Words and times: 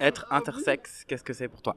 Être 0.00 0.26
intersexe, 0.30 1.04
qu'est-ce 1.06 1.22
que 1.22 1.32
c'est 1.32 1.48
pour 1.48 1.62
toi? 1.62 1.76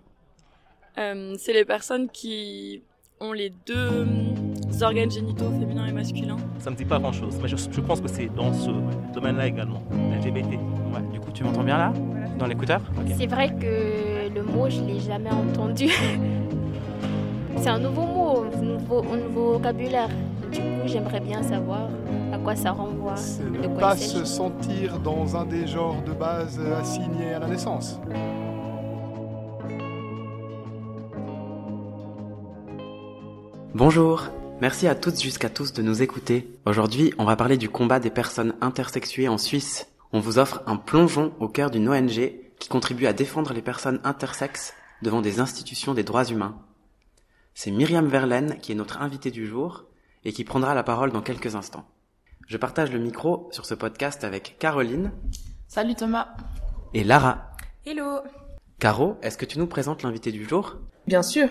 Euh, 0.98 1.36
C'est 1.38 1.54
les 1.54 1.66
personnes 1.66 2.10
qui 2.10 2.84
ont 3.20 3.32
les 3.32 3.52
deux 3.66 4.08
organes 4.82 5.12
génitaux 5.12 5.52
féminins 5.52 5.86
et 5.88 5.92
masculins. 5.92 6.38
Ça 6.60 6.70
me 6.70 6.76
dit 6.76 6.86
pas 6.86 7.00
grand-chose, 7.00 7.38
mais 7.42 7.48
je, 7.48 7.82
pense 7.82 8.02
que 8.02 8.08
c'est 8.08 8.28
dans 8.28 8.54
ce 8.54 8.72
domaine-là 9.14 9.48
également, 9.48 9.84
LGBT. 9.92 10.54
Ouais, 10.94 11.02
du 11.12 11.20
coup, 11.20 11.32
tu 11.32 11.44
m'entends 11.44 11.64
bien 11.64 11.78
là? 11.78 11.94
Dans 12.38 12.48
l'écouteur? 12.48 12.82
C'est 13.18 13.28
vrai 13.28 13.50
que 13.50 14.34
le 14.34 14.44
mot, 14.44 14.70
je 14.70 14.82
l'ai 14.82 15.00
jamais 15.00 15.32
entendu. 15.32 15.90
c'est 17.58 17.70
un 17.70 17.80
nouveau 17.80 18.06
mot, 18.06 18.46
un 18.54 18.62
nouveau, 18.62 19.04
un 19.12 19.18
nouveau 19.18 19.54
vocabulaire. 19.54 20.10
Du 20.52 20.60
coup, 20.60 20.88
j'aimerais 20.88 21.20
bien 21.20 21.42
savoir 21.44 21.90
quoi 22.48 22.56
ça 22.56 22.72
renvoie. 22.72 23.18
C'est 23.18 23.44
ne 23.44 23.68
pas 23.78 23.98
se 23.98 24.24
sentir 24.24 25.00
dans 25.00 25.36
un 25.36 25.46
des 25.46 25.68
genres 25.68 26.02
de 26.04 26.14
base 26.14 26.58
assignés 26.80 27.34
à 27.34 27.40
la 27.40 27.48
naissance. 27.48 28.00
Bonjour, 33.76 34.30
merci 34.62 34.88
à 34.88 34.96
toutes 34.96 35.22
jusqu'à 35.22 35.50
tous 35.50 35.74
de 35.74 35.82
nous 35.82 36.02
écouter. 36.02 36.50
Aujourd'hui, 36.66 37.14
on 37.18 37.26
va 37.26 37.36
parler 37.36 37.58
du 37.58 37.68
combat 37.68 38.00
des 38.00 38.12
personnes 38.12 38.54
intersexuées 38.62 39.28
en 39.28 39.38
Suisse. 39.38 39.90
On 40.14 40.22
vous 40.22 40.40
offre 40.40 40.64
un 40.68 40.78
plongeon 40.78 41.34
au 41.42 41.50
cœur 41.50 41.70
d'une 41.70 41.90
ONG 41.90 42.32
qui 42.60 42.70
contribue 42.70 43.08
à 43.08 43.14
défendre 43.14 43.52
les 43.52 43.62
personnes 43.62 44.00
intersexes 44.06 44.74
devant 45.02 45.22
des 45.22 45.42
institutions 45.42 45.94
des 45.94 46.04
droits 46.04 46.24
humains. 46.24 46.56
C'est 47.56 47.72
Myriam 47.72 48.08
Verlaine 48.08 48.58
qui 48.62 48.72
est 48.72 48.76
notre 48.76 49.02
invitée 49.02 49.32
du 49.32 49.48
jour 49.48 49.84
et 50.24 50.32
qui 50.32 50.46
prendra 50.46 50.74
la 50.76 50.84
parole 50.84 51.12
dans 51.12 51.22
quelques 51.22 51.54
instants. 51.56 51.86
Je 52.48 52.56
partage 52.56 52.94
le 52.94 53.00
micro 53.00 53.50
sur 53.52 53.66
ce 53.66 53.74
podcast 53.74 54.24
avec 54.24 54.56
Caroline. 54.58 55.12
Salut 55.68 55.96
Thomas. 55.96 56.30
Et 56.94 57.04
Lara. 57.04 57.52
Hello. 57.86 58.20
Caro, 58.80 59.18
est-ce 59.22 59.38
que 59.38 59.44
tu 59.44 59.60
nous 59.60 59.68
présentes 59.68 60.02
l'invité 60.02 60.32
du 60.32 60.48
jour? 60.48 60.78
Bien 61.08 61.24
sûr. 61.24 61.50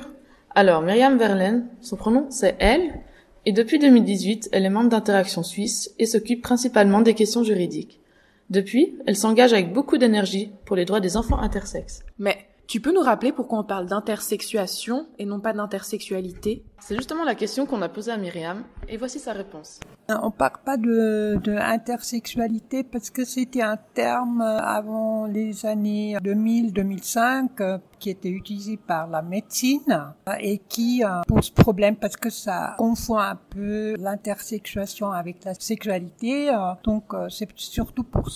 Alors, 0.54 0.80
Myriam 0.80 1.18
Verlaine, 1.18 1.68
son 1.82 1.96
pronom 1.96 2.29
c'est 2.30 2.56
elle, 2.60 3.02
et 3.45 3.52
depuis 3.52 3.79
2018, 3.79 4.48
elle 4.52 4.65
est 4.65 4.71
membre 4.71 4.88
d'Interaction 4.88 5.43
Suisse 5.43 5.95
et 5.98 6.06
s'occupe 6.06 6.43
principalement 6.43 7.02
des 7.02 7.12
questions 7.12 7.45
juridiques. 7.45 8.01
Depuis, 8.49 8.96
elle 9.06 9.16
s'engage 9.16 9.52
avec 9.52 9.74
beaucoup 9.74 9.99
d'énergie 9.99 10.51
pour 10.65 10.76
les 10.76 10.87
droits 10.87 11.01
des 11.01 11.18
enfants 11.18 11.40
intersexes. 11.40 12.04
Mais 12.18 12.38
tu 12.68 12.80
peux 12.80 12.95
nous 12.95 13.02
rappeler 13.02 13.32
pourquoi 13.32 13.59
on 13.59 13.65
parle 13.65 13.84
d'intersexuation 13.84 15.09
et 15.18 15.26
non 15.26 15.40
pas 15.40 15.52
d'intersexualité? 15.52 16.65
C'est 16.80 16.96
justement 16.96 17.24
la 17.24 17.34
question 17.34 17.66
qu'on 17.66 17.82
a 17.82 17.90
posée 17.90 18.12
à 18.12 18.16
Myriam, 18.16 18.65
et 18.88 18.96
voici 18.96 19.18
sa 19.18 19.34
réponse. 19.34 19.78
On 20.09 20.30
parle 20.30 20.59
pas 20.65 20.76
de, 20.76 21.40
de 21.43 21.57
intersexualité 21.57 22.85
parce 22.85 23.10
que 23.10 23.24
c'était 23.24 23.62
un 23.62 23.76
terme 23.76 24.40
avant 24.40 25.26
les 25.26 25.66
années 25.66 26.16
2000-2005 26.23 27.49
euh, 27.60 27.79
qui 27.99 28.10
était 28.10 28.29
utilisé 28.29 28.77
par 28.77 29.09
la 29.09 29.23
médecine 29.23 30.15
et 30.38 30.59
qui 30.59 31.02
euh, 31.02 31.23
pose 31.27 31.51
problème 31.51 31.96
parce 31.96 32.16
que 32.16 32.30
ça 32.30 32.77
confond 32.79 33.18
un 33.18 33.34
peu 33.34 33.96
l'intersexuation 33.99 35.10
avec 35.10 35.45
la 35.45 35.54
sexualité. 35.54 36.51
Euh, 36.51 36.73
donc 36.84 37.12
c'est 37.29 37.49
surtout 37.57 38.04
pour 38.04 38.30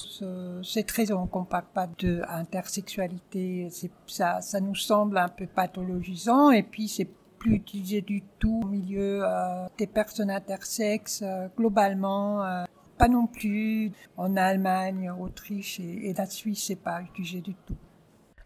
cette 0.62 0.90
raison 0.90 1.28
qu'on 1.28 1.44
parle 1.44 1.66
pas 1.72 1.88
de 1.98 2.22
intersexualité. 2.28 3.68
Ça, 4.08 4.40
ça 4.40 4.60
nous 4.60 4.74
semble 4.74 5.18
un 5.18 5.28
peu 5.28 5.46
pathologisant 5.46 6.50
et 6.50 6.64
puis 6.64 6.88
c'est 6.88 7.08
plus 7.40 7.54
utilisé 7.54 8.02
du 8.02 8.22
tout 8.38 8.60
au 8.62 8.68
milieu 8.68 9.22
euh, 9.24 9.66
des 9.78 9.88
personnes 9.88 10.30
intersexes 10.30 11.22
euh, 11.24 11.48
globalement. 11.56 12.44
Euh, 12.44 12.64
pas 12.98 13.08
non 13.08 13.26
plus 13.26 13.92
en 14.18 14.36
Allemagne, 14.36 15.10
Autriche 15.10 15.80
et, 15.80 16.12
la 16.12 16.26
Suisse, 16.26 16.64
c'est 16.66 16.76
pas 16.76 17.00
utilisé 17.00 17.40
du 17.40 17.54
tout. 17.66 17.74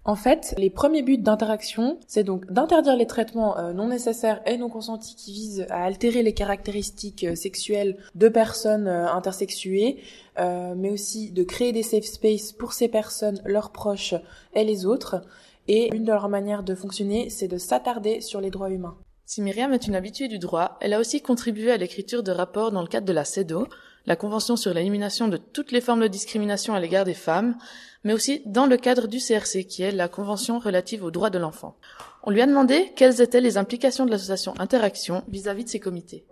En 0.05 0.15
fait, 0.15 0.55
les 0.59 0.71
premiers 0.71 1.03
buts 1.03 1.19
d'interaction, 1.19 1.99
c'est 2.07 2.23
donc 2.23 2.47
d'interdire 2.53 2.95
les 2.95 3.07
traitements 3.07 3.73
non 3.73 3.89
nécessaires 3.89 4.43
et 4.47 4.59
non 4.59 4.69
consentis 4.69 5.17
qui 5.17 5.33
visent 5.33 5.67
à 5.71 5.83
altérer 5.83 6.23
les 6.23 6.35
caractéristiques 6.35 7.27
sexuelles 7.37 7.97
de 8.15 8.29
personnes 8.29 8.87
intersexuées, 8.87 10.03
mais 10.37 10.91
aussi 10.91 11.33
de 11.33 11.43
créer 11.43 11.73
des 11.73 11.83
safe 11.83 12.05
spaces 12.05 12.53
pour 12.53 12.75
ces 12.75 12.89
personnes, 12.89 13.41
leurs 13.47 13.73
proches 13.73 14.15
et 14.53 14.63
les 14.63 14.85
autres, 14.85 15.23
et 15.69 15.95
une 15.95 16.05
de 16.05 16.13
leurs 16.13 16.29
manières 16.29 16.63
de 16.63 16.75
fonctionner, 16.75 17.31
c'est 17.31 17.49
de 17.49 17.59
s'attarder 17.59 18.21
sur 18.21 18.41
les 18.41 18.51
droits 18.51 18.71
humains. 18.71 18.97
Si 19.27 19.41
Myriam 19.41 19.73
est 19.73 19.87
une 19.87 19.95
habituée 19.95 20.29
du 20.29 20.39
droit, 20.39 20.77
elle 20.81 20.93
a 20.93 21.01
aussi 21.01 21.23
contribué 21.23 21.71
à 21.71 21.79
l'écriture 21.79 22.23
de 22.23 22.31
rapports 22.31 22.73
dans 22.73 22.83
le 22.83 22.89
cadre 22.89 23.07
de 23.07 23.13
la 23.13 23.25
CEDO, 23.25 23.67
la 24.07 24.17
Convention 24.17 24.57
sur 24.57 24.75
l'élimination 24.75 25.29
de 25.29 25.39
toutes 25.39 25.73
les 25.73 25.81
formes 25.81 26.03
de 26.03 26.09
discrimination 26.09 26.75
à 26.75 26.81
l'égard 26.81 27.07
des 27.07 27.15
femmes, 27.15 27.57
mais 28.05 28.13
aussi 28.13 28.43
dans 28.45 28.67
le 28.67 28.77
cadre 28.77 29.09
du 29.09 29.19
CRC, 29.19 29.65
qui 29.65 29.83
est 29.83 29.93
la 29.93 30.09
Convention 30.09 30.59
relative 30.59 31.05
aux 31.05 31.11
droits 31.11 31.31
de 31.31 31.39
l'enfant. 31.39 31.77
On 32.23 32.31
lui 32.31 32.43
a 32.43 32.47
demandé 32.47 32.93
quelles 32.97 33.23
étaient 33.23 33.41
les 33.41 33.57
implications 33.57 34.05
de 34.05 34.11
l'association 34.11 34.53
Interaction 34.59 35.23
vis-à-vis 35.29 35.65
de 35.65 35.71
ces 35.71 35.81
comités. 35.81 36.27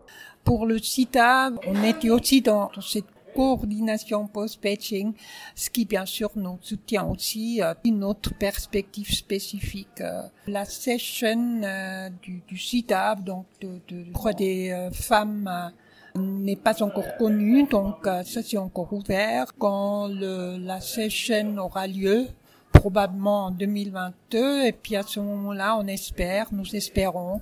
Pour 0.44 0.66
le 0.66 0.78
CITA, 0.78 1.52
on 1.66 1.84
était 1.84 2.10
aussi 2.10 2.42
dans 2.42 2.70
cette 2.80 3.06
coordination 3.34 4.26
post-patching, 4.26 5.14
ce 5.54 5.70
qui 5.70 5.84
bien 5.84 6.06
sûr 6.06 6.30
nous 6.36 6.58
soutient 6.60 7.06
aussi 7.06 7.62
euh, 7.62 7.74
une 7.84 8.04
autre 8.04 8.34
perspective 8.34 9.12
spécifique. 9.12 10.00
Euh, 10.00 10.22
la 10.46 10.64
session 10.64 11.62
euh, 11.62 12.08
du, 12.22 12.42
du 12.46 12.82
donc 13.24 13.46
de, 13.60 13.80
de, 13.88 14.32
des 14.36 14.88
femmes, 14.92 15.72
n'est 16.14 16.56
pas 16.56 16.82
encore 16.82 17.16
connue, 17.16 17.64
donc 17.64 17.96
ça 18.04 18.42
c'est 18.42 18.58
encore 18.58 18.92
ouvert. 18.92 19.46
Quand 19.58 20.08
le, 20.08 20.58
la 20.58 20.80
session 20.80 21.56
aura 21.56 21.86
lieu, 21.86 22.26
probablement 22.70 23.46
en 23.46 23.50
2022, 23.50 24.66
et 24.66 24.72
puis 24.72 24.96
à 24.96 25.02
ce 25.02 25.20
moment-là, 25.20 25.78
on 25.78 25.86
espère, 25.86 26.48
nous 26.52 26.76
espérons 26.76 27.40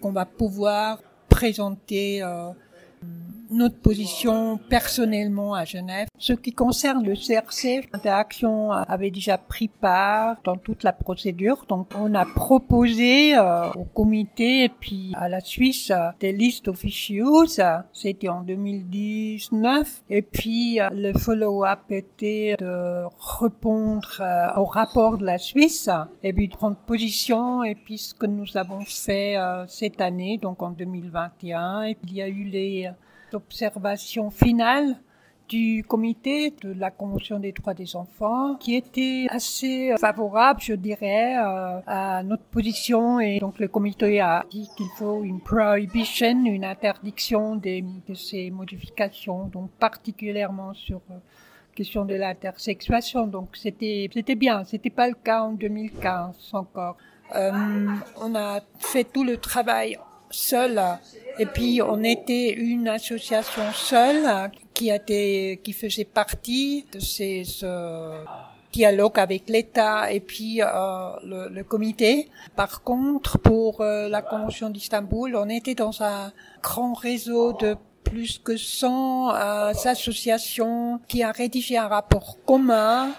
qu'on 0.00 0.12
va 0.12 0.26
pouvoir 0.26 0.98
présenter 1.28 2.22
notre 3.52 3.78
position 3.78 4.58
personnellement 4.68 5.54
à 5.54 5.64
Genève. 5.64 6.08
Ce 6.18 6.32
qui 6.32 6.52
concerne 6.52 7.04
le 7.04 7.14
CRC, 7.14 7.88
Interaction 7.92 8.72
avait 8.72 9.10
déjà 9.10 9.38
pris 9.38 9.68
part 9.68 10.36
dans 10.44 10.56
toute 10.56 10.82
la 10.82 10.92
procédure. 10.92 11.64
Donc 11.68 11.88
on 11.98 12.14
a 12.14 12.24
proposé 12.24 13.36
euh, 13.36 13.70
au 13.72 13.84
comité 13.84 14.64
et 14.64 14.68
puis 14.68 15.12
à 15.14 15.28
la 15.28 15.40
Suisse 15.40 15.90
euh, 15.90 16.10
des 16.20 16.32
listes 16.32 16.68
officieuses. 16.68 17.62
C'était 17.92 18.28
en 18.28 18.42
2019. 18.42 20.02
Et 20.10 20.22
puis 20.22 20.80
euh, 20.80 20.88
le 20.92 21.12
follow-up 21.12 21.80
était 21.90 22.56
de 22.58 23.04
répondre 23.40 24.22
au 24.56 24.64
rapport 24.64 25.18
de 25.18 25.24
la 25.24 25.38
Suisse 25.38 25.90
et 26.22 26.32
puis 26.32 26.48
de 26.48 26.54
prendre 26.54 26.76
position. 26.76 27.64
Et 27.64 27.74
puis 27.74 27.98
ce 27.98 28.14
que 28.14 28.26
nous 28.26 28.56
avons 28.56 28.80
fait 28.80 29.36
cette 29.66 30.00
année, 30.00 30.38
donc 30.38 30.62
en 30.62 30.70
2021, 30.70 31.82
et 31.82 31.94
puis 31.94 32.12
il 32.12 32.16
y 32.16 32.22
a 32.22 32.28
eu 32.28 32.44
les 32.44 32.90
observation 33.34 34.30
finale 34.30 34.96
du 35.48 35.84
comité 35.86 36.54
de 36.62 36.72
la 36.72 36.90
Convention 36.90 37.38
des 37.38 37.52
droits 37.52 37.74
des 37.74 37.94
enfants 37.94 38.54
qui 38.56 38.74
était 38.74 39.26
assez 39.28 39.94
favorable, 39.98 40.60
je 40.62 40.72
dirais, 40.72 41.36
euh, 41.36 41.80
à 41.86 42.22
notre 42.22 42.44
position 42.44 43.20
et 43.20 43.38
donc 43.38 43.58
le 43.58 43.68
comité 43.68 44.20
a 44.20 44.46
dit 44.50 44.68
qu'il 44.76 44.88
faut 44.96 45.22
une 45.22 45.40
prohibition, 45.40 46.44
une 46.46 46.64
interdiction 46.64 47.56
de 47.56 48.14
ces 48.14 48.50
modifications, 48.50 49.44
donc 49.46 49.70
particulièrement 49.72 50.72
sur 50.72 51.02
la 51.10 51.16
euh, 51.16 51.18
question 51.74 52.04
de 52.04 52.14
l'intersexuation. 52.14 53.26
Donc 53.26 53.50
c'était 53.54 54.08
c'était 54.12 54.36
bien, 54.36 54.64
c'était 54.64 54.90
pas 54.90 55.08
le 55.08 55.14
cas 55.14 55.42
en 55.42 55.52
2015 55.52 56.50
encore. 56.54 56.96
Euh, 57.34 57.52
on 58.20 58.34
a 58.34 58.60
fait 58.78 59.04
tout 59.04 59.24
le 59.24 59.36
travail 59.36 59.98
seul 60.32 60.80
et 61.38 61.46
puis 61.46 61.80
on 61.82 62.02
était 62.02 62.52
une 62.52 62.88
association 62.88 63.72
seule 63.72 64.50
qui 64.74 64.90
été, 64.90 65.60
qui 65.62 65.72
faisait 65.72 66.04
partie 66.04 66.86
de 66.92 67.00
ces 67.00 67.44
ce 67.44 68.24
dialogue 68.72 69.18
avec 69.18 69.48
l'État 69.48 70.10
et 70.10 70.20
puis 70.20 70.62
euh, 70.62 70.66
le, 71.24 71.48
le, 71.50 71.62
comité. 71.62 72.30
Par 72.56 72.82
contre, 72.82 73.38
pour 73.38 73.82
euh, 73.82 74.08
la 74.08 74.22
Convention 74.22 74.70
d'Istanbul, 74.70 75.36
on 75.36 75.48
était 75.50 75.74
dans 75.74 76.02
un 76.02 76.32
grand 76.62 76.94
réseau 76.94 77.52
de 77.52 77.76
plus 78.02 78.38
que 78.38 78.56
100 78.56 79.30
euh, 79.34 79.72
associations 79.84 81.00
qui 81.06 81.22
a 81.22 81.32
rédigé 81.32 81.76
un 81.76 81.88
rapport 81.88 82.38
commun 82.46 83.10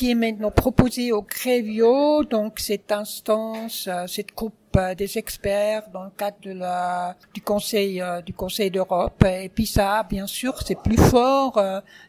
qui 0.00 0.10
est 0.10 0.14
maintenant 0.14 0.50
proposé 0.50 1.12
au 1.12 1.20
Crévio, 1.20 2.24
donc 2.24 2.58
cette 2.58 2.90
instance, 2.90 3.86
euh, 3.86 4.06
cette 4.06 4.34
groupe 4.34 4.54
euh, 4.54 4.59
des 4.96 5.18
experts 5.18 5.90
dans 5.92 6.04
le 6.04 6.10
cadre 6.16 6.36
du 7.34 7.40
Conseil 7.40 8.00
euh, 8.00 8.20
du 8.22 8.32
Conseil 8.32 8.70
d'Europe. 8.70 9.24
Et 9.24 9.48
puis 9.48 9.66
ça, 9.66 10.06
bien 10.08 10.26
sûr, 10.26 10.60
c'est 10.64 10.78
plus 10.80 10.96
fort 10.96 11.60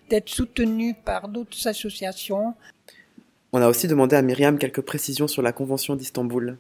d'être 0.10 0.30
soutenu 0.30 0.94
par 0.94 1.28
d'autres 1.28 1.68
associations. 1.68 2.54
On 3.54 3.62
a 3.62 3.68
aussi 3.68 3.88
demandé 3.88 4.16
à 4.16 4.22
Myriam 4.22 4.58
quelques 4.58 4.82
précisions 4.82 5.28
sur 5.28 5.42
la 5.42 5.52
Convention 5.52 5.96
d'Istanbul. 5.96 6.58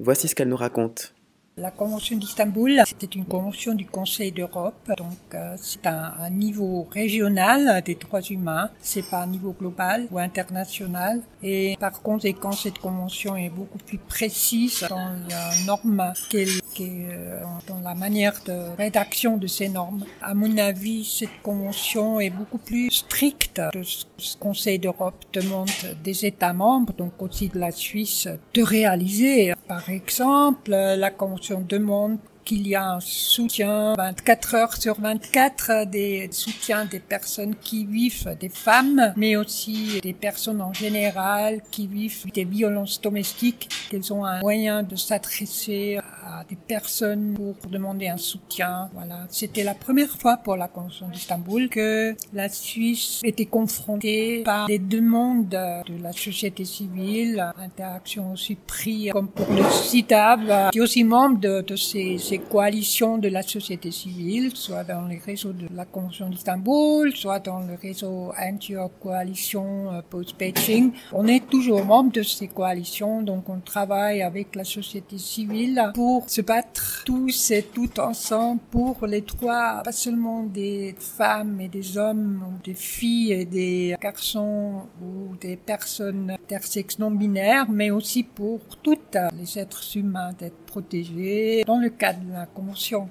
Voici 0.00 0.26
ce 0.26 0.34
qu'elle 0.34 0.48
nous 0.48 0.56
raconte. 0.56 1.14
La 1.58 1.70
Convention 1.70 2.16
d'Istanbul, 2.16 2.80
c'était 2.86 3.14
une 3.14 3.26
convention 3.26 3.74
du 3.74 3.84
Conseil 3.84 4.32
d'Europe, 4.32 4.90
donc 4.96 5.18
euh, 5.34 5.54
c'est 5.60 5.86
un, 5.86 6.14
un, 6.18 6.30
niveau 6.30 6.88
régional 6.90 7.82
des 7.84 7.94
droits 7.94 8.22
humains, 8.22 8.70
c'est 8.80 9.02
pas 9.02 9.24
un 9.24 9.26
niveau 9.26 9.52
global 9.52 10.08
ou 10.10 10.18
international. 10.18 11.20
Et 11.42 11.76
par 11.78 12.00
conséquent, 12.00 12.52
cette 12.52 12.78
convention 12.78 13.36
est 13.36 13.50
beaucoup 13.50 13.76
plus 13.76 13.98
précise 13.98 14.86
dans 14.88 15.12
les 15.28 15.66
normes 15.66 16.14
qu'elle 16.30 16.48
euh, 16.80 17.42
dans 17.68 17.80
la 17.80 17.94
manière 17.94 18.40
de 18.46 18.74
rédaction 18.78 19.36
de 19.36 19.46
ces 19.46 19.68
normes. 19.68 20.06
À 20.22 20.32
mon 20.32 20.56
avis, 20.56 21.04
cette 21.04 21.42
convention 21.42 22.18
est 22.18 22.30
beaucoup 22.30 22.56
plus 22.56 22.90
stricte 22.90 23.60
de 23.74 23.82
ce 23.82 24.04
que 24.04 24.10
le 24.18 24.40
Conseil 24.40 24.78
d'Europe 24.78 25.22
demande 25.34 25.68
des 26.02 26.24
États 26.24 26.54
membres, 26.54 26.94
donc 26.94 27.20
aussi 27.20 27.48
de 27.50 27.58
la 27.58 27.72
Suisse, 27.72 28.26
de 28.54 28.62
réaliser. 28.62 29.52
Par 29.68 29.90
exemple, 29.90 30.70
la 30.70 31.10
convention 31.10 31.41
demande 31.68 32.18
qu'il 32.44 32.66
y 32.66 32.74
a 32.74 32.92
un 32.92 33.00
soutien 33.00 33.94
24 33.94 34.54
heures 34.54 34.76
sur 34.76 35.00
24 35.00 35.86
des 35.86 36.28
soutiens 36.32 36.84
des 36.84 36.98
personnes 37.00 37.54
qui 37.54 37.84
vivent 37.84 38.36
des 38.40 38.48
femmes, 38.48 39.12
mais 39.16 39.36
aussi 39.36 40.00
des 40.02 40.12
personnes 40.12 40.60
en 40.60 40.72
général 40.72 41.62
qui 41.70 41.86
vivent 41.86 42.30
des 42.32 42.44
violences 42.44 43.00
domestiques, 43.00 43.68
qu'elles 43.90 44.12
ont 44.12 44.24
un 44.24 44.40
moyen 44.40 44.82
de 44.82 44.96
s'adresser 44.96 45.98
à 46.24 46.44
des 46.48 46.56
personnes 46.56 47.34
pour 47.34 47.70
demander 47.70 48.08
un 48.08 48.16
soutien. 48.16 48.90
Voilà. 48.94 49.26
C'était 49.28 49.64
la 49.64 49.74
première 49.74 50.10
fois 50.10 50.36
pour 50.36 50.56
la 50.56 50.68
Convention 50.68 51.08
d'Istanbul 51.08 51.68
que 51.68 52.14
la 52.32 52.48
Suisse 52.48 53.20
était 53.22 53.46
confrontée 53.46 54.42
par 54.44 54.66
des 54.66 54.78
demandes 54.78 55.48
de 55.48 56.02
la 56.02 56.12
société 56.12 56.64
civile, 56.64 57.52
interaction 57.58 58.32
aussi 58.32 58.54
pris 58.54 59.10
comme 59.12 59.28
pour 59.28 59.50
le 59.52 59.62
CITAB, 59.70 60.70
qui 60.70 60.78
est 60.78 60.80
aussi 60.80 61.04
membre 61.04 61.38
de, 61.40 61.60
de 61.62 61.76
ces 61.76 62.31
ces 62.32 62.38
coalitions 62.38 63.18
de 63.18 63.28
la 63.28 63.42
société 63.42 63.90
civile, 63.90 64.52
soit 64.54 64.84
dans 64.84 65.06
les 65.06 65.18
réseaux 65.18 65.52
de 65.52 65.66
la 65.74 65.84
Convention 65.84 66.30
d'Istanbul, 66.30 67.14
soit 67.14 67.40
dans 67.40 67.60
le 67.60 67.74
réseau 67.74 68.32
anti-coalition 68.40 69.92
euh, 69.92 70.00
post-Beijing. 70.08 70.92
On 71.12 71.26
est 71.26 71.46
toujours 71.46 71.84
membre 71.84 72.12
de 72.12 72.22
ces 72.22 72.48
coalitions, 72.48 73.20
donc 73.20 73.50
on 73.50 73.60
travaille 73.60 74.22
avec 74.22 74.56
la 74.56 74.64
société 74.64 75.18
civile 75.18 75.90
pour 75.92 76.30
se 76.30 76.40
battre 76.40 77.02
tous 77.04 77.50
et 77.50 77.64
toutes 77.64 77.98
ensemble 77.98 78.62
pour 78.70 79.06
les 79.06 79.20
droits, 79.20 79.82
pas 79.84 79.92
seulement 79.92 80.44
des 80.44 80.94
femmes 80.98 81.60
et 81.60 81.68
des 81.68 81.98
hommes, 81.98 82.42
ou 82.48 82.62
des 82.64 82.74
filles 82.74 83.32
et 83.32 83.44
des 83.44 83.94
garçons 84.00 84.84
ou 85.02 85.36
des 85.38 85.56
personnes 85.56 86.30
intersexes 86.30 86.98
non 86.98 87.10
binaires, 87.10 87.68
mais 87.68 87.90
aussi 87.90 88.22
pour 88.22 88.60
toutes 88.82 89.18
les 89.38 89.58
êtres 89.58 89.98
humains 89.98 90.30
d'être 90.38 90.61
protégés 90.72 91.64
dans 91.66 91.78
le 91.78 91.90
cadre 91.90 92.20
la 92.32 92.46
Convention. 92.46 93.10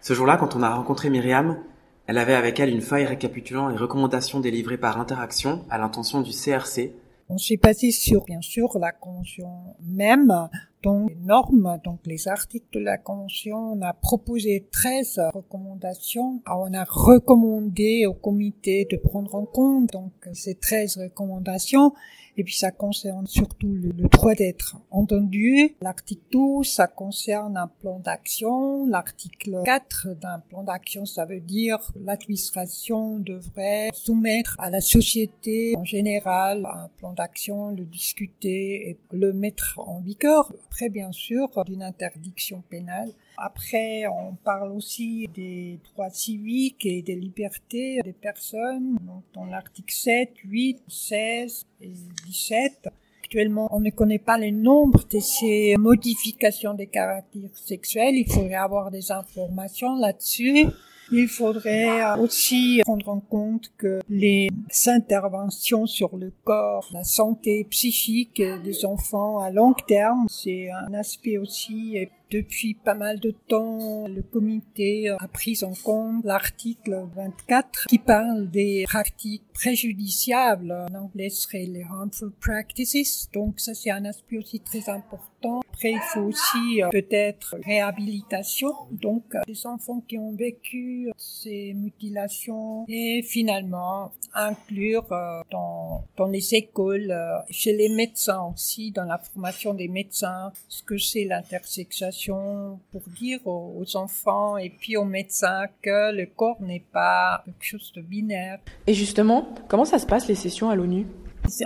Ce 0.00 0.14
jour-là, 0.14 0.38
quand 0.38 0.56
on 0.56 0.62
a 0.62 0.74
rencontré 0.74 1.10
Myriam, 1.10 1.58
elle 2.06 2.16
avait 2.16 2.34
avec 2.34 2.58
elle 2.58 2.70
une 2.70 2.80
feuille 2.80 3.04
récapitulant 3.04 3.68
les 3.68 3.76
recommandations 3.76 4.40
délivrées 4.40 4.78
par 4.78 4.98
Interaction 4.98 5.66
à 5.68 5.76
l'intention 5.76 6.22
du 6.22 6.30
CRC. 6.30 6.94
On 7.28 7.36
s'est 7.36 7.58
basé 7.62 7.90
sur, 7.90 8.24
bien 8.24 8.40
sûr, 8.40 8.78
la 8.78 8.92
Convention 8.92 9.76
même, 9.82 10.48
donc 10.86 11.10
les 11.10 11.16
normes, 11.16 11.80
donc 11.82 11.98
les 12.06 12.28
articles 12.28 12.68
de 12.72 12.78
la 12.78 12.96
Convention. 12.96 13.72
On 13.72 13.82
a 13.82 13.92
proposé 13.92 14.68
13 14.70 15.20
recommandations. 15.34 16.40
On 16.46 16.72
a 16.72 16.84
recommandé 16.84 18.06
au 18.06 18.14
comité 18.14 18.86
de 18.88 18.96
prendre 18.96 19.34
en 19.34 19.46
compte 19.46 19.92
donc 19.92 20.12
ces 20.32 20.54
13 20.54 20.98
recommandations 20.98 21.92
et 22.38 22.44
puis 22.44 22.54
ça 22.54 22.70
concerne 22.70 23.26
surtout 23.26 23.72
le, 23.72 23.92
droit 24.08 24.34
d'être 24.34 24.76
entendu. 24.90 25.74
L'article 25.80 26.22
12, 26.32 26.68
ça 26.68 26.86
concerne 26.86 27.56
un 27.56 27.66
plan 27.66 27.98
d'action. 27.98 28.86
L'article 28.86 29.62
4 29.64 30.08
d'un 30.20 30.40
plan 30.40 30.62
d'action, 30.62 31.06
ça 31.06 31.24
veut 31.24 31.40
dire 31.40 31.78
l'administration 31.98 33.18
devrait 33.18 33.88
soumettre 33.94 34.56
à 34.58 34.70
la 34.70 34.80
société 34.80 35.74
en 35.76 35.84
général 35.84 36.66
un 36.66 36.90
plan 36.98 37.12
d'action, 37.12 37.70
le 37.70 37.84
discuter 37.84 38.90
et 38.90 38.98
le 39.12 39.32
mettre 39.32 39.78
en 39.78 40.00
vigueur. 40.00 40.52
Après, 40.76 40.90
bien 40.90 41.10
sûr, 41.10 41.48
d'une 41.64 41.82
interdiction 41.82 42.62
pénale. 42.68 43.10
Après, 43.38 44.06
on 44.08 44.34
parle 44.34 44.72
aussi 44.72 45.26
des 45.34 45.80
droits 45.82 46.10
civiques 46.10 46.84
et 46.84 47.00
des 47.00 47.16
libertés 47.16 48.02
des 48.04 48.12
personnes. 48.12 48.98
Donc, 49.06 49.22
dans 49.32 49.46
l'article 49.46 49.94
7, 49.94 50.34
8, 50.44 50.82
16 50.86 51.66
et 51.80 51.92
17. 52.26 52.90
Actuellement, 53.24 53.74
on 53.74 53.80
ne 53.80 53.88
connaît 53.88 54.18
pas 54.18 54.36
le 54.36 54.50
nombre 54.50 55.02
de 55.08 55.18
ces 55.18 55.76
modifications 55.78 56.74
des 56.74 56.88
caractères 56.88 57.56
sexuels. 57.56 58.14
Il 58.14 58.30
faudrait 58.30 58.56
avoir 58.56 58.90
des 58.90 59.10
informations 59.10 59.96
là-dessus. 59.96 60.66
Il 61.12 61.28
faudrait 61.28 62.18
aussi 62.18 62.80
prendre 62.82 63.08
en 63.08 63.20
compte 63.20 63.70
que 63.76 64.00
les 64.08 64.48
interventions 64.86 65.86
sur 65.86 66.16
le 66.16 66.32
corps, 66.44 66.88
la 66.92 67.04
santé 67.04 67.66
psychique 67.70 68.42
des 68.64 68.84
enfants 68.84 69.38
à 69.38 69.50
long 69.50 69.72
terme, 69.72 70.26
c'est 70.28 70.70
un 70.70 70.94
aspect 70.94 71.38
aussi 71.38 71.96
depuis 72.30 72.74
pas 72.74 72.94
mal 72.94 73.20
de 73.20 73.30
temps, 73.30 74.08
le 74.08 74.20
comité 74.22 75.10
a 75.10 75.28
pris 75.28 75.60
en 75.62 75.72
compte 75.74 76.24
l'article 76.24 77.06
24 77.14 77.86
qui 77.86 77.98
parle 77.98 78.50
des 78.50 78.84
pratiques 78.84 79.44
préjudiciables. 79.54 80.72
En 80.72 81.04
anglais, 81.04 81.30
serait 81.30 81.66
les 81.66 81.84
harmful 81.84 82.32
practices. 82.40 83.28
Donc 83.32 83.60
ça, 83.60 83.74
c'est 83.74 83.90
un 83.90 84.04
aspect 84.04 84.38
aussi 84.38 84.60
très 84.60 84.88
important. 84.88 85.35
Après, 85.76 85.90
il 85.90 86.00
faut 86.00 86.20
aussi 86.20 86.82
euh, 86.82 86.88
peut-être 86.88 87.56
réhabilitation. 87.62 88.72
Donc, 88.92 89.24
euh, 89.34 89.40
des 89.46 89.66
enfants 89.66 90.02
qui 90.08 90.16
ont 90.16 90.34
vécu 90.34 91.10
ces 91.18 91.74
mutilations 91.74 92.86
et 92.88 93.22
finalement 93.22 94.10
inclure 94.34 95.12
euh, 95.12 95.42
dans, 95.50 96.04
dans 96.16 96.28
les 96.28 96.54
écoles, 96.54 97.14
chez 97.50 97.76
les 97.76 97.90
médecins 97.90 98.42
aussi, 98.54 98.90
dans 98.90 99.04
la 99.04 99.18
formation 99.18 99.74
des 99.74 99.88
médecins, 99.88 100.50
ce 100.68 100.82
que 100.82 100.96
c'est 100.96 101.24
l'intersexuation 101.24 102.80
pour 102.90 103.02
dire 103.18 103.40
aux, 103.46 103.84
enfants 103.96 104.56
et 104.56 104.70
puis 104.70 104.96
aux 104.96 105.04
médecins 105.04 105.66
que 105.82 106.12
le 106.12 106.26
corps 106.26 106.60
n'est 106.60 106.84
pas 106.92 107.42
quelque 107.44 107.64
chose 107.64 107.92
de 107.94 108.00
binaire. 108.00 108.58
Et 108.86 108.94
justement, 108.94 109.46
comment 109.68 109.84
ça 109.84 109.98
se 109.98 110.06
passe 110.06 110.26
les 110.26 110.34
sessions 110.34 110.70
à 110.70 110.74
l'ONU? 110.74 111.06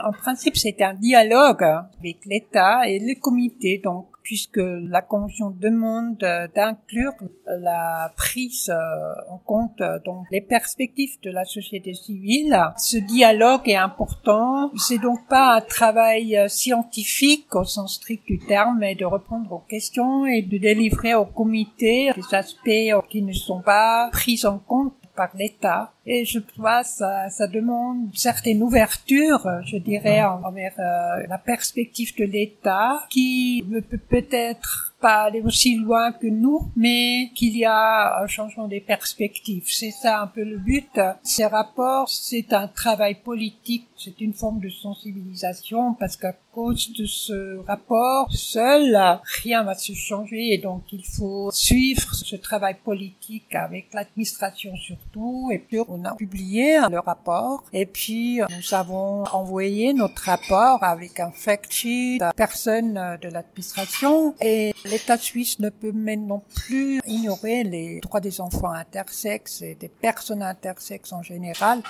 En 0.02 0.12
principe, 0.12 0.56
c'est 0.56 0.80
un 0.82 0.94
dialogue 0.94 1.62
avec 1.62 2.24
l'État 2.26 2.88
et 2.88 2.98
le 2.98 3.18
comité. 3.20 3.80
Donc, 3.82 4.06
puisque 4.22 4.60
la 4.62 5.02
Convention 5.02 5.50
demande 5.50 6.18
d'inclure 6.54 7.14
la 7.46 8.12
prise 8.16 8.70
euh, 8.70 9.32
en 9.32 9.38
compte 9.38 9.82
donc 10.04 10.26
les 10.30 10.40
perspectives 10.40 11.18
de 11.22 11.30
la 11.30 11.44
société 11.44 11.94
civile. 11.94 12.56
Ce 12.76 12.98
dialogue 12.98 13.68
est 13.68 13.76
important. 13.76 14.70
C'est 14.76 14.98
donc 14.98 15.26
pas 15.28 15.56
un 15.56 15.60
travail 15.60 16.36
euh, 16.36 16.48
scientifique 16.48 17.52
au 17.56 17.64
sens 17.64 17.96
strict 17.96 18.24
du 18.26 18.38
terme, 18.38 18.78
mais 18.78 18.94
de 18.94 19.04
répondre 19.04 19.50
aux 19.52 19.64
questions 19.68 20.26
et 20.26 20.42
de 20.42 20.58
délivrer 20.58 21.14
au 21.14 21.24
comité 21.24 22.12
des 22.14 22.36
aspects 22.36 23.08
qui 23.08 23.22
ne 23.22 23.32
sont 23.32 23.62
pas 23.62 24.10
pris 24.12 24.40
en 24.44 24.58
compte 24.58 24.94
par 25.16 25.30
l'État. 25.36 25.92
Et 26.06 26.24
je 26.24 26.38
crois 26.38 26.82
ça, 26.84 27.28
ça 27.30 27.46
demande 27.46 28.06
une 28.12 28.16
certaine 28.16 28.62
ouverture, 28.62 29.46
je 29.64 29.76
dirais, 29.76 30.22
envers 30.22 30.74
euh, 30.78 31.26
la 31.28 31.38
perspective 31.38 32.14
de 32.16 32.24
l'État, 32.24 33.04
qui 33.10 33.64
peut 33.88 33.98
peut-être 33.98 34.89
pas 35.00 35.22
aller 35.24 35.40
aussi 35.40 35.76
loin 35.76 36.12
que 36.12 36.26
nous, 36.26 36.70
mais 36.76 37.30
qu'il 37.34 37.56
y 37.56 37.64
a 37.64 38.22
un 38.22 38.26
changement 38.26 38.68
des 38.68 38.80
perspectives. 38.80 39.64
C'est 39.66 39.90
ça 39.90 40.22
un 40.22 40.26
peu 40.26 40.44
le 40.44 40.58
but. 40.58 41.00
Ces 41.22 41.46
rapports, 41.46 42.08
c'est 42.08 42.52
un 42.52 42.68
travail 42.68 43.16
politique, 43.16 43.88
c'est 43.96 44.20
une 44.20 44.34
forme 44.34 44.60
de 44.60 44.68
sensibilisation 44.68 45.94
parce 45.94 46.16
qu'à 46.16 46.34
cause 46.52 46.92
de 46.92 47.04
ce 47.04 47.58
rapport, 47.66 48.30
seul, 48.32 48.98
rien 49.42 49.62
va 49.62 49.74
se 49.74 49.92
changer 49.92 50.52
et 50.54 50.58
donc 50.58 50.82
il 50.92 51.04
faut 51.04 51.50
suivre 51.52 52.14
ce 52.14 52.36
travail 52.36 52.76
politique 52.84 53.54
avec 53.54 53.92
l'administration 53.92 54.74
surtout 54.76 55.50
et 55.52 55.58
puis 55.58 55.78
on 55.88 56.04
a 56.04 56.14
publié 56.14 56.78
le 56.90 56.98
rapport 56.98 57.64
et 57.72 57.86
puis 57.86 58.40
nous 58.40 58.74
avons 58.74 59.24
envoyé 59.32 59.92
notre 59.92 60.22
rapport 60.22 60.82
avec 60.82 61.20
un 61.20 61.30
fact 61.30 61.72
sheet 61.72 62.18
à 62.20 62.32
personne 62.32 63.18
de 63.22 63.28
l'administration 63.28 64.34
et 64.40 64.74
l'État 64.90 65.16
suisse 65.16 65.60
ne 65.60 65.70
peut 65.70 65.92
maintenant 65.92 66.42
plus 66.54 67.00
ignorer 67.06 67.62
les 67.62 68.00
droits 68.00 68.20
des 68.20 68.40
enfants 68.40 68.72
intersexes 68.72 69.62
et 69.62 69.76
des 69.76 69.88
personnes 69.88 70.42
intersexes 70.42 71.12
en 71.12 71.22
général. 71.22 71.82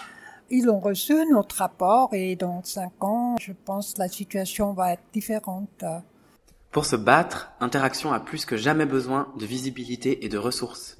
Ils 0.50 0.68
ont 0.68 0.80
reçu 0.80 1.14
notre 1.30 1.56
rapport 1.56 2.10
et 2.12 2.36
dans 2.36 2.62
cinq 2.62 2.92
ans, 3.02 3.36
je 3.40 3.52
pense 3.52 3.96
la 3.96 4.08
situation 4.08 4.72
va 4.72 4.92
être 4.92 5.02
différente. 5.12 5.84
Pour 6.70 6.84
se 6.84 6.96
battre, 6.96 7.52
Interaction 7.60 8.12
a 8.12 8.20
plus 8.20 8.44
que 8.44 8.56
jamais 8.56 8.86
besoin 8.86 9.32
de 9.38 9.46
visibilité 9.46 10.24
et 10.24 10.28
de 10.28 10.38
ressources. 10.38 10.98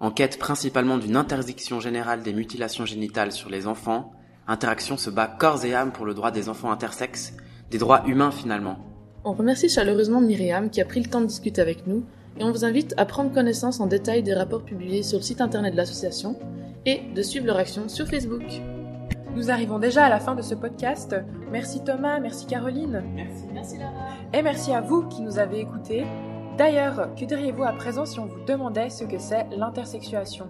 En 0.00 0.10
quête 0.10 0.38
principalement 0.38 0.98
d'une 0.98 1.16
interdiction 1.16 1.80
générale 1.80 2.22
des 2.22 2.32
mutilations 2.32 2.86
génitales 2.86 3.32
sur 3.32 3.50
les 3.50 3.66
enfants, 3.66 4.12
Interaction 4.46 4.96
se 4.96 5.10
bat 5.10 5.26
corps 5.26 5.64
et 5.64 5.74
âme 5.74 5.92
pour 5.92 6.06
le 6.06 6.14
droit 6.14 6.30
des 6.30 6.48
enfants 6.48 6.70
intersexes, 6.70 7.32
des 7.70 7.78
droits 7.78 8.04
humains 8.06 8.30
finalement. 8.30 8.78
On 9.28 9.32
remercie 9.32 9.68
chaleureusement 9.68 10.20
Myriam 10.20 10.70
qui 10.70 10.80
a 10.80 10.84
pris 10.84 11.00
le 11.00 11.10
temps 11.10 11.20
de 11.20 11.26
discuter 11.26 11.60
avec 11.60 11.88
nous 11.88 12.04
et 12.38 12.44
on 12.44 12.52
vous 12.52 12.64
invite 12.64 12.94
à 12.96 13.04
prendre 13.04 13.32
connaissance 13.32 13.80
en 13.80 13.88
détail 13.88 14.22
des 14.22 14.32
rapports 14.32 14.62
publiés 14.62 15.02
sur 15.02 15.18
le 15.18 15.24
site 15.24 15.40
internet 15.40 15.72
de 15.72 15.76
l'association 15.76 16.38
et 16.84 17.00
de 17.12 17.22
suivre 17.22 17.44
leur 17.44 17.56
action 17.56 17.88
sur 17.88 18.06
Facebook. 18.06 18.44
Nous 19.34 19.50
arrivons 19.50 19.80
déjà 19.80 20.04
à 20.04 20.08
la 20.08 20.20
fin 20.20 20.36
de 20.36 20.42
ce 20.42 20.54
podcast. 20.54 21.16
Merci 21.50 21.82
Thomas, 21.82 22.20
merci 22.20 22.46
Caroline. 22.46 23.02
Merci. 23.16 23.46
Merci 23.52 23.78
Lara. 23.78 24.10
Et 24.32 24.42
merci 24.42 24.72
à 24.72 24.80
vous 24.80 25.02
qui 25.08 25.22
nous 25.22 25.40
avez 25.40 25.58
écoutés. 25.58 26.04
D'ailleurs, 26.56 27.12
que 27.16 27.24
diriez-vous 27.24 27.64
à 27.64 27.72
présent 27.72 28.06
si 28.06 28.20
on 28.20 28.26
vous 28.26 28.44
demandait 28.46 28.90
ce 28.90 29.02
que 29.02 29.18
c'est 29.18 29.48
l'intersexuation? 29.56 30.48